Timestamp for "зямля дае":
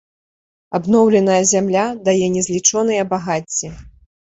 1.51-2.27